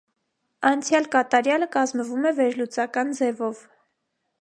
[0.69, 3.65] Անցյալ կատարյալը կազմվում է վերլուծական ձևով։